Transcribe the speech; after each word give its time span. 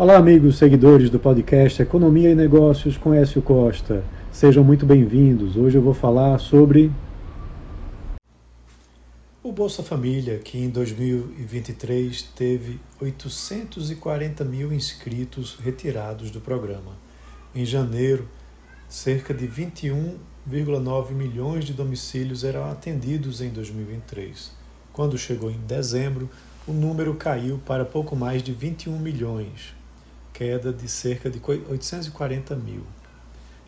Olá, 0.00 0.16
amigos 0.16 0.56
seguidores 0.56 1.10
do 1.10 1.18
podcast 1.18 1.82
Economia 1.82 2.30
e 2.30 2.34
Negócios 2.34 2.96
com 2.96 3.12
Écio 3.12 3.42
Costa. 3.42 4.02
Sejam 4.32 4.64
muito 4.64 4.86
bem-vindos. 4.86 5.58
Hoje 5.58 5.76
eu 5.76 5.82
vou 5.82 5.92
falar 5.92 6.38
sobre 6.38 6.90
o 9.42 9.52
Bolsa 9.52 9.82
Família, 9.82 10.38
que 10.38 10.56
em 10.56 10.70
2023 10.70 12.22
teve 12.34 12.80
840 12.98 14.42
mil 14.42 14.72
inscritos 14.72 15.58
retirados 15.62 16.30
do 16.30 16.40
programa. 16.40 16.92
Em 17.54 17.66
janeiro, 17.66 18.26
cerca 18.88 19.34
de 19.34 19.46
21,9 19.46 21.10
milhões 21.10 21.66
de 21.66 21.74
domicílios 21.74 22.42
eram 22.42 22.64
atendidos 22.70 23.42
em 23.42 23.50
2023. 23.50 24.50
Quando 24.94 25.18
chegou 25.18 25.50
em 25.50 25.60
dezembro, 25.68 26.30
o 26.66 26.72
número 26.72 27.14
caiu 27.16 27.58
para 27.66 27.84
pouco 27.84 28.16
mais 28.16 28.42
de 28.42 28.52
21 28.52 28.98
milhões, 28.98 29.78
queda 30.40 30.72
de 30.72 30.88
cerca 30.88 31.28
de 31.28 31.38
840 31.38 32.56
mil. 32.56 32.82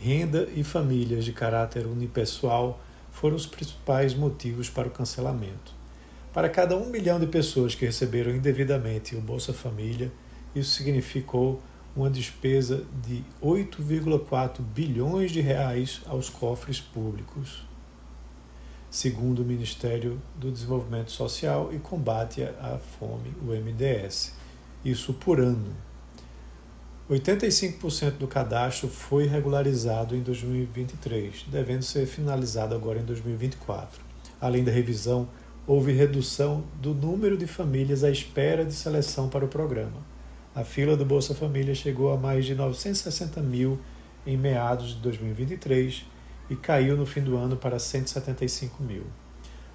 Renda 0.00 0.48
e 0.56 0.64
famílias 0.64 1.22
de 1.22 1.30
caráter 1.30 1.86
unipessoal 1.86 2.80
foram 3.12 3.36
os 3.36 3.44
principais 3.44 4.14
motivos 4.14 4.70
para 4.70 4.88
o 4.88 4.90
cancelamento. 4.90 5.74
Para 6.32 6.48
cada 6.48 6.74
um 6.74 6.88
milhão 6.88 7.20
de 7.20 7.26
pessoas 7.26 7.74
que 7.74 7.84
receberam 7.84 8.34
indevidamente 8.34 9.14
o 9.14 9.20
Bolsa 9.20 9.52
Família, 9.52 10.10
isso 10.54 10.70
significou 10.70 11.60
uma 11.94 12.08
despesa 12.08 12.82
de 13.06 13.22
8,4 13.42 14.62
bilhões 14.62 15.32
de 15.32 15.42
reais 15.42 16.00
aos 16.06 16.30
cofres 16.30 16.80
públicos, 16.80 17.62
segundo 18.90 19.42
o 19.42 19.44
Ministério 19.44 20.18
do 20.34 20.50
Desenvolvimento 20.50 21.12
Social 21.12 21.74
e 21.74 21.78
Combate 21.78 22.42
à 22.42 22.78
Fome, 22.98 23.34
o 23.42 23.52
MDS. 23.52 24.32
Isso 24.82 25.12
por 25.12 25.38
ano. 25.38 25.93
85% 27.10 28.12
do 28.12 28.26
cadastro 28.26 28.88
foi 28.88 29.26
regularizado 29.26 30.16
em 30.16 30.22
2023, 30.22 31.44
devendo 31.48 31.82
ser 31.82 32.06
finalizado 32.06 32.74
agora 32.74 32.98
em 32.98 33.04
2024. 33.04 34.00
Além 34.40 34.64
da 34.64 34.72
revisão, 34.72 35.28
houve 35.66 35.92
redução 35.92 36.64
do 36.80 36.94
número 36.94 37.36
de 37.36 37.46
famílias 37.46 38.04
à 38.04 38.10
espera 38.10 38.64
de 38.64 38.72
seleção 38.72 39.28
para 39.28 39.44
o 39.44 39.48
programa. 39.48 39.98
A 40.54 40.64
fila 40.64 40.96
do 40.96 41.04
Bolsa 41.04 41.34
Família 41.34 41.74
chegou 41.74 42.10
a 42.10 42.16
mais 42.16 42.46
de 42.46 42.54
960 42.54 43.38
mil 43.42 43.78
em 44.26 44.38
meados 44.38 44.94
de 44.94 45.00
2023 45.02 46.06
e 46.48 46.56
caiu 46.56 46.96
no 46.96 47.04
fim 47.04 47.20
do 47.20 47.36
ano 47.36 47.54
para 47.54 47.78
175 47.78 48.82
mil. 48.82 49.04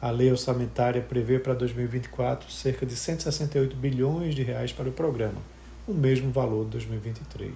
A 0.00 0.10
lei 0.10 0.30
orçamentária 0.30 1.02
prevê 1.02 1.38
para 1.38 1.52
2024 1.52 2.50
cerca 2.50 2.86
de 2.86 2.96
168 2.96 3.76
bilhões 3.76 4.34
de 4.34 4.42
reais 4.42 4.72
para 4.72 4.88
o 4.88 4.92
programa 4.92 5.59
o 5.90 5.94
mesmo 5.94 6.30
valor 6.30 6.64
de 6.66 6.70
2023. 6.70 7.52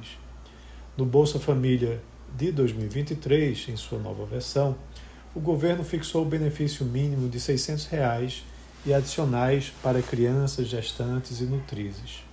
No 0.97 1.07
Bolsa 1.07 1.39
Família 1.39 2.03
de 2.37 2.51
2023, 2.51 3.69
em 3.69 3.77
sua 3.77 3.99
nova 3.99 4.27
versão, 4.27 4.77
o 5.35 5.41
governo 5.41 5.85
fixou 5.85 6.23
o 6.23 6.29
benefício 6.29 6.85
mínimo 6.85 7.29
de 7.29 7.39
600 7.39 7.87
reais 7.87 8.45
e 8.85 8.93
adicionais 8.93 9.73
para 9.83 10.03
crianças, 10.03 10.67
gestantes 10.67 11.41
e 11.41 11.45
nutrizes. 11.45 12.25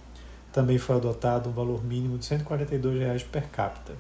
Também 0.52 0.78
foi 0.78 0.96
adotado 0.96 1.50
um 1.50 1.54
valor 1.54 1.84
mínimo 1.84 2.18
de 2.18 2.26
142 2.26 3.00
reais 3.00 3.24
per 3.24 3.48
capita. 3.50 3.94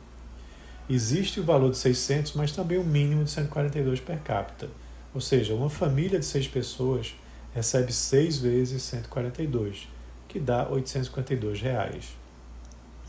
Existe 0.89 1.39
o 1.39 1.43
valor 1.43 1.71
de 1.71 1.77
600, 1.77 2.33
mas 2.33 2.51
também 2.51 2.77
o 2.77 2.81
um 2.81 2.85
mínimo 2.85 3.23
de 3.23 3.29
142 3.29 3.99
per 3.99 4.19
capita. 4.19 4.69
Ou 5.13 5.21
seja, 5.21 5.53
uma 5.53 5.69
família 5.69 6.19
de 6.19 6.25
seis 6.25 6.47
pessoas 6.47 7.15
recebe 7.53 7.93
seis 7.93 8.39
vezes 8.39 8.81
142 8.81 9.87
que 10.31 10.39
dá 10.39 10.65
852 10.69 11.59
reais. 11.59 12.17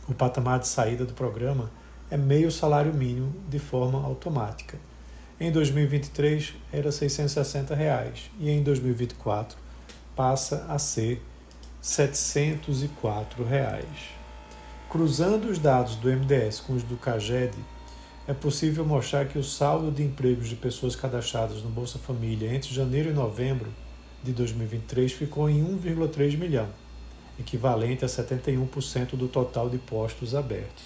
O 0.08 0.12
patamar 0.12 0.58
de 0.58 0.66
saída 0.66 1.04
do 1.04 1.12
programa 1.12 1.70
é 2.10 2.16
meio 2.16 2.50
salário 2.50 2.92
mínimo 2.92 3.32
de 3.48 3.60
forma 3.60 4.04
automática. 4.04 4.76
Em 5.38 5.52
2023 5.52 6.52
era 6.72 6.90
660 6.90 7.76
reais, 7.76 8.28
e 8.40 8.50
em 8.50 8.60
2024 8.60 9.56
passa 10.16 10.66
a 10.68 10.80
ser 10.80 11.22
704 11.80 13.44
reais. 13.44 13.86
Cruzando 14.90 15.48
os 15.48 15.60
dados 15.60 15.94
do 15.94 16.08
MDS 16.08 16.58
com 16.58 16.72
os 16.74 16.82
do 16.82 16.96
CAGED, 16.96 17.54
é 18.26 18.34
possível 18.34 18.84
mostrar 18.84 19.26
que 19.26 19.38
o 19.38 19.44
saldo 19.44 19.92
de 19.92 20.02
empregos 20.02 20.48
de 20.48 20.56
pessoas 20.56 20.96
cadastradas 20.96 21.62
no 21.62 21.70
Bolsa 21.70 22.00
Família 22.00 22.52
entre 22.52 22.74
janeiro 22.74 23.10
e 23.10 23.12
novembro 23.12 23.72
de 24.24 24.32
2023 24.32 25.12
ficou 25.12 25.48
em 25.48 25.64
1,3 25.64 26.36
milhão, 26.36 26.68
equivalente 27.38 28.04
a 28.04 28.08
71% 28.08 29.16
do 29.16 29.28
total 29.28 29.68
de 29.68 29.78
postos 29.78 30.34
abertos. 30.34 30.84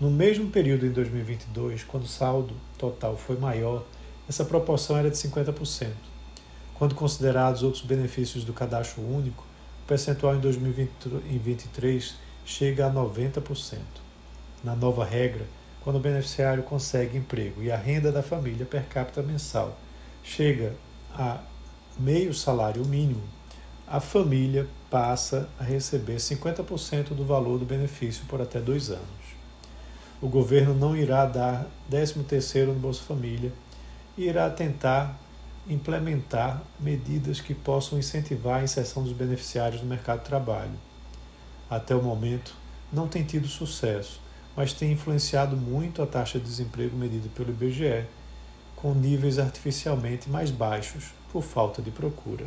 No 0.00 0.10
mesmo 0.10 0.50
período 0.50 0.86
em 0.86 0.90
2022, 0.90 1.84
quando 1.84 2.04
o 2.04 2.08
saldo 2.08 2.54
total 2.76 3.16
foi 3.16 3.36
maior, 3.38 3.84
essa 4.28 4.44
proporção 4.44 4.96
era 4.96 5.10
de 5.10 5.16
50%. 5.16 5.92
Quando 6.74 6.94
considerados 6.94 7.62
outros 7.62 7.84
benefícios 7.84 8.44
do 8.44 8.52
cadastro 8.52 9.02
único, 9.02 9.44
o 9.82 9.86
percentual 9.86 10.34
em 10.34 10.40
2023 10.40 12.14
chega 12.44 12.86
a 12.86 12.92
90%. 12.92 13.78
Na 14.64 14.74
nova 14.74 15.04
regra, 15.04 15.46
quando 15.82 15.96
o 15.96 16.00
beneficiário 16.00 16.62
consegue 16.62 17.18
emprego 17.18 17.62
e 17.62 17.70
a 17.70 17.76
renda 17.76 18.10
da 18.10 18.22
família 18.22 18.64
per 18.64 18.86
capita 18.86 19.22
mensal 19.22 19.78
chega 20.22 20.74
a 21.14 21.38
meio 21.98 22.32
salário 22.34 22.84
mínimo, 22.84 23.22
a 23.86 24.00
família 24.00 24.66
passa 24.90 25.48
a 25.58 25.62
receber 25.62 26.16
50% 26.16 27.08
do 27.08 27.24
valor 27.24 27.58
do 27.58 27.66
benefício 27.66 28.24
por 28.26 28.40
até 28.40 28.58
dois 28.58 28.90
anos. 28.90 29.04
O 30.22 30.28
governo 30.28 30.74
não 30.74 30.96
irá 30.96 31.26
dar 31.26 31.66
13º 31.90 32.68
no 32.68 32.74
Bolsa 32.74 33.02
Família 33.02 33.52
e 34.16 34.24
irá 34.24 34.48
tentar 34.48 35.20
implementar 35.68 36.62
medidas 36.80 37.40
que 37.40 37.54
possam 37.54 37.98
incentivar 37.98 38.60
a 38.60 38.64
inserção 38.64 39.02
dos 39.02 39.12
beneficiários 39.12 39.82
no 39.82 39.88
mercado 39.88 40.20
de 40.20 40.26
trabalho. 40.26 40.72
Até 41.68 41.94
o 41.94 42.02
momento, 42.02 42.54
não 42.90 43.06
tem 43.06 43.22
tido 43.22 43.48
sucesso, 43.48 44.20
mas 44.56 44.72
tem 44.72 44.92
influenciado 44.92 45.56
muito 45.56 46.00
a 46.02 46.06
taxa 46.06 46.38
de 46.38 46.44
desemprego 46.44 46.96
medida 46.96 47.28
pelo 47.34 47.50
IBGE, 47.50 48.06
com 48.76 48.94
níveis 48.94 49.38
artificialmente 49.38 50.30
mais 50.30 50.50
baixos 50.50 51.12
por 51.30 51.42
falta 51.42 51.82
de 51.82 51.90
procura. 51.90 52.46